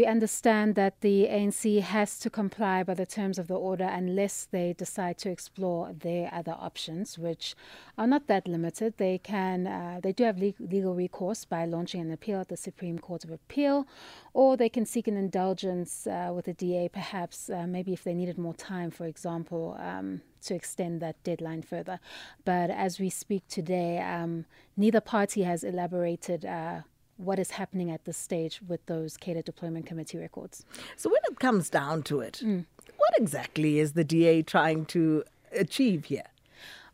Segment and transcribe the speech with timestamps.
[0.00, 4.46] we understand that the ANC has to comply by the terms of the order unless
[4.50, 7.54] they decide to explore their other options, which
[7.98, 8.94] are not that limited.
[8.96, 12.56] They can, uh, they do have le- legal recourse by launching an appeal at the
[12.56, 13.86] Supreme Court of Appeal,
[14.32, 18.14] or they can seek an indulgence uh, with the DA, perhaps, uh, maybe if they
[18.14, 19.76] needed more time, for example.
[19.78, 22.00] Um, to extend that deadline further.
[22.46, 26.80] But as we speak today, um, neither party has elaborated uh,
[27.20, 30.64] what is happening at this stage with those Cadre Deployment Committee records.
[30.96, 32.64] So, when it comes down to it, mm.
[32.96, 36.29] what exactly is the DA trying to achieve here?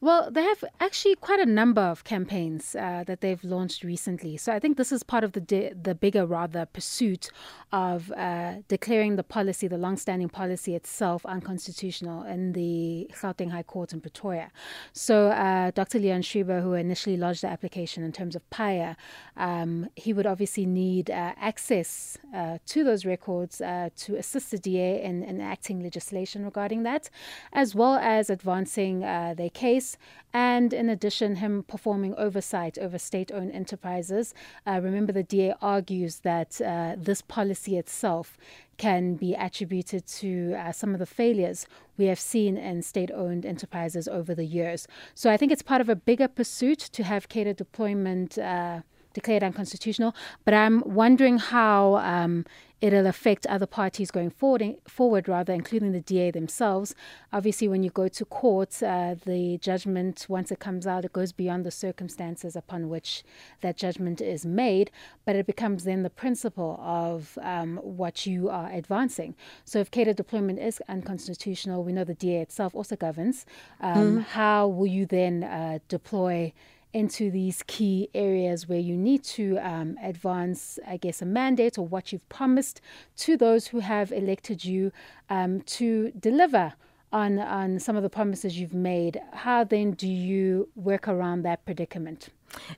[0.00, 4.36] Well, they have actually quite a number of campaigns uh, that they've launched recently.
[4.36, 7.30] So I think this is part of the di- the bigger, rather, pursuit
[7.72, 13.94] of uh, declaring the policy, the long-standing policy itself, unconstitutional in the Gauteng High Court
[13.94, 14.50] in Pretoria.
[14.92, 15.98] So uh, Dr.
[15.98, 18.96] Leon Schreiber, who initially lodged the application in terms of PAIA,
[19.36, 24.58] um, he would obviously need uh, access uh, to those records uh, to assist the
[24.58, 27.08] DA in enacting legislation regarding that,
[27.52, 29.85] as well as advancing their case
[30.32, 34.34] and in addition, him performing oversight over state owned enterprises.
[34.66, 38.36] Uh, remember, the DA argues that uh, this policy itself
[38.76, 43.46] can be attributed to uh, some of the failures we have seen in state owned
[43.46, 44.86] enterprises over the years.
[45.14, 48.80] So I think it's part of a bigger pursuit to have cadre deployment uh,
[49.16, 50.14] declared unconstitutional.
[50.44, 52.44] But I'm wondering how um,
[52.82, 56.94] it'll affect other parties going forward, forward rather, including the DA themselves.
[57.32, 61.32] Obviously, when you go to court, uh, the judgment, once it comes out, it goes
[61.32, 63.24] beyond the circumstances upon which
[63.62, 64.90] that judgment is made,
[65.24, 69.34] but it becomes then the principle of um, what you are advancing.
[69.64, 73.46] So if cadre deployment is unconstitutional, we know the DA itself also governs.
[73.80, 74.22] Um, mm.
[74.24, 76.52] How will you then uh, deploy?
[76.96, 81.86] Into these key areas where you need to um, advance, I guess, a mandate or
[81.86, 82.80] what you've promised
[83.18, 84.92] to those who have elected you
[85.28, 86.72] um, to deliver
[87.12, 89.20] on, on some of the promises you've made.
[89.34, 92.30] How then do you work around that predicament?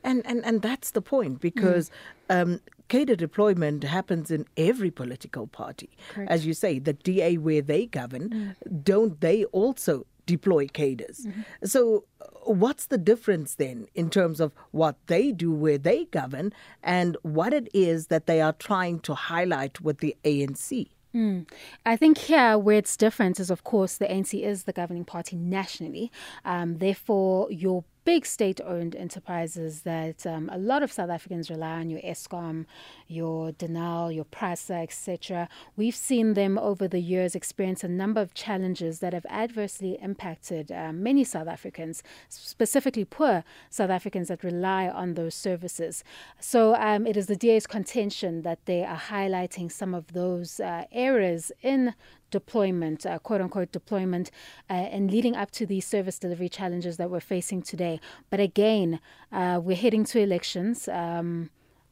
[0.03, 1.89] And and, and that's the point because
[2.29, 2.43] mm.
[2.43, 5.91] um, cadre deployment happens in every political party.
[6.13, 6.29] Correct.
[6.29, 8.85] As you say, the DA where they govern, mm.
[8.85, 11.27] don't they also deploy cadres.
[11.27, 11.43] Mm-hmm.
[11.65, 12.05] So,
[12.49, 17.53] what's the difference then in terms of what they do where they govern and what
[17.53, 20.89] it is that they are trying to highlight with the ANC?
[21.15, 21.49] Mm.
[21.87, 25.37] I think here where it's different is, of course, the ANC is the governing party
[25.37, 26.13] nationally.
[26.45, 31.73] Um, therefore, your big state owned enterprises that um, a lot of South Africans rely
[31.73, 32.65] on, your Eskom,
[33.07, 35.47] your Denel, your Prasa, etc.
[35.77, 40.73] We've seen them over the years experience a number of challenges that have adversely impacted
[40.73, 46.03] um, many South Africans, specifically poor South Africans that rely on those services.
[46.41, 50.85] So um, it is the DA's contention that they are highlighting some of those uh,
[50.93, 51.93] errors in
[52.31, 54.31] deployment, uh, quote unquote deployment,
[54.71, 58.01] uh, and leading up to these service delivery challenges that we're facing today.
[58.31, 59.01] But again,
[59.33, 60.89] uh, we're heading to elections.
[60.89, 61.51] Um,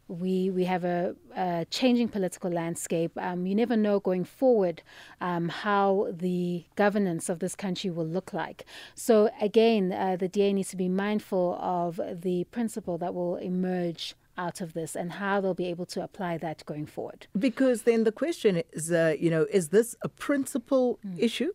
[0.08, 3.12] we we have a, a changing political landscape.
[3.16, 4.82] Um, you never know going forward
[5.20, 8.64] um, how the governance of this country will look like.
[8.94, 14.14] So again, uh, the DA needs to be mindful of the principle that will emerge
[14.38, 17.26] out of this and how they'll be able to apply that going forward.
[17.38, 21.18] Because then the question is, uh, you know, is this a principal mm.
[21.18, 21.52] issue?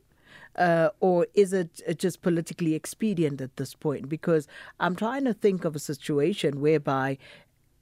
[0.57, 4.09] Uh, or is it just politically expedient at this point?
[4.09, 4.47] Because
[4.81, 7.17] I'm trying to think of a situation whereby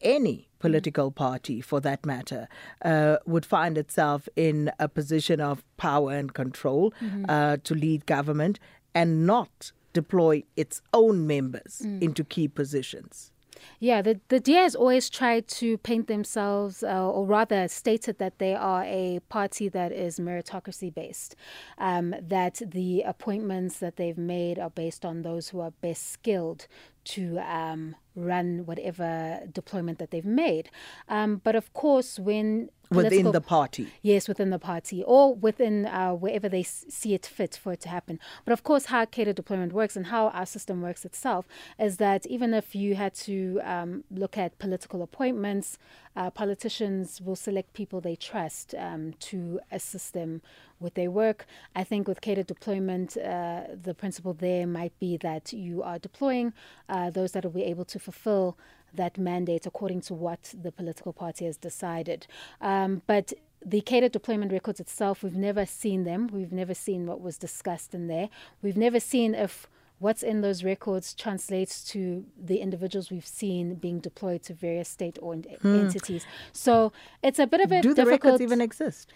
[0.02, 2.48] any political party, for that matter,
[2.84, 7.26] uh, would find itself in a position of power and control mm-hmm.
[7.28, 8.60] uh, to lead government
[8.94, 12.02] and not deploy its own members mm.
[12.02, 13.32] into key positions.
[13.80, 18.40] Yeah, the, the DA has always tried to paint themselves, uh, or rather stated that
[18.40, 21.36] they are a party that is meritocracy based,
[21.78, 26.68] um, that the appointments that they've made are based on those who are best skilled
[27.06, 30.70] to um, run whatever deployment that they've made.
[31.08, 33.88] Um, but of course, when within the party.
[34.02, 37.82] Yes, within the party or within uh, wherever they s- see it fit for it
[37.82, 38.20] to happen.
[38.46, 41.48] But of course, how cadre deployment works and how our system works itself
[41.80, 45.78] is that even if you had to um, look at political appointments,
[46.16, 50.42] uh, politicians will select people they trust um, to assist them
[50.80, 51.46] with their work.
[51.76, 56.54] I think with cadre deployment, uh, the principle there might be that you are deploying
[56.88, 58.58] uh, those that will be able to fulfill
[58.94, 62.26] that mandate according to what the political party has decided.
[62.60, 63.34] Um, but
[63.64, 66.28] the cadre deployment records itself, we've never seen them.
[66.28, 68.30] We've never seen what was discussed in there.
[68.62, 69.68] We've never seen if
[70.00, 75.46] what's in those records translates to the individuals we've seen being deployed to various state-owned
[75.62, 75.82] hmm.
[75.82, 76.26] entities.
[76.54, 79.12] So it's a bit of a do the records even exist?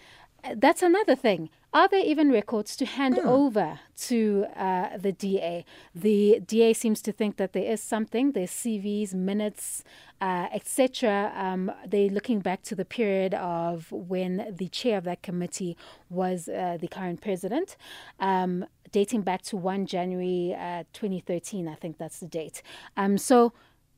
[0.58, 1.50] that's another thing.
[1.74, 3.28] Are there even records to hand hmm.
[3.28, 3.80] over
[4.10, 5.66] to uh, the DA?
[5.96, 8.34] The DA seems to think that there is something.
[8.34, 9.84] There's CVs, minutes,
[10.22, 11.34] uh, etc.
[11.36, 15.76] Um, they're looking back to the period of when the chair of that committee
[16.12, 17.76] was uh, the current president.
[18.20, 22.62] Um, dating back to 1 January uh, 2013, I think that's the date.
[22.96, 23.52] Um, so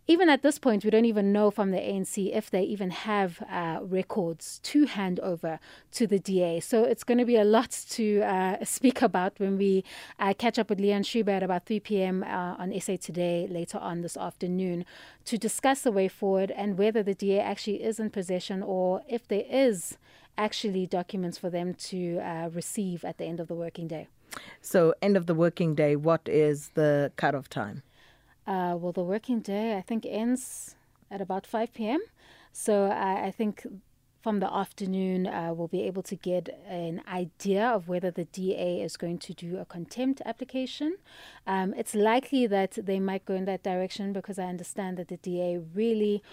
[0.07, 3.42] even at this point, we don't even know from the ANC if they even have
[3.50, 5.60] uh, records to hand over
[5.94, 6.60] to the DA.
[6.60, 9.84] So it's going to be a lot to uh, speak about when we
[10.19, 12.24] uh, catch up with Leon Schreiber at about 3 p.m.
[12.24, 14.86] Uh, on SA Today later on this afternoon
[15.25, 19.28] to discuss the way forward and whether the DA actually is in possession or if
[19.28, 19.98] there is
[20.38, 24.08] actually documents for them to uh, receive at the end of the working day.
[24.62, 27.84] So, end of the working day, what is the cutoff time?
[28.47, 30.75] Uh, well, the working day I think ends
[31.09, 32.01] at about 5 p.m.
[32.51, 33.65] So I, I think
[34.21, 38.81] from the afternoon uh, we'll be able to get an idea of whether the DA
[38.81, 40.97] is going to do a contempt application.
[41.45, 45.18] Um, it's likely that they might go in that direction because I understand that the
[45.18, 46.24] DA really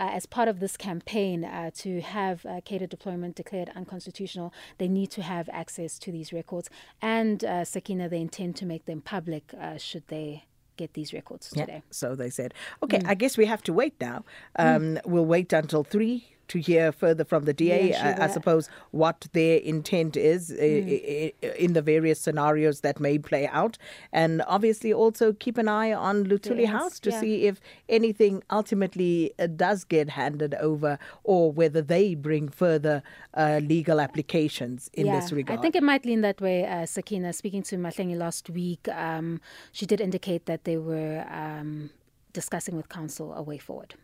[0.00, 4.88] uh, as part of this campaign uh, to have uh, cadre deployment declared unconstitutional, they
[4.88, 6.68] need to have access to these records.
[7.00, 10.44] And uh, Sakina, they intend to make them public uh, should they
[10.76, 11.66] get these records today.
[11.68, 12.54] Yeah, so they said.
[12.82, 13.08] Okay, mm.
[13.08, 14.24] I guess we have to wait now.
[14.56, 15.00] Um, mm.
[15.06, 19.26] We'll wait until three to hear further from the DA, yeah, I, I, suppose, what
[19.32, 21.32] their intent is mm.
[21.56, 23.78] in the various scenarios that may play out.
[24.12, 27.20] And obviously also keep an eye on Luthuli yes, House to yeah.
[27.20, 33.02] see if anything ultimately does get handed over or whether they bring further
[33.34, 35.58] uh, legal applications in yeah, this regard.
[35.58, 37.32] I think it might lean that way, uh, Sakina.
[37.32, 39.40] Speaking to Mahlengi last week, um,
[39.72, 41.90] she did indicate that they were um,
[42.32, 43.94] discussing with counsel a way forward.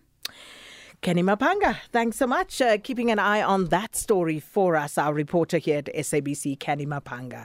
[1.03, 2.61] Canny Maphanga, thanks so much.
[2.61, 6.85] Uh, keeping an eye on that story for us, our reporter here at SABC, Canny
[6.85, 7.45] Maphanga.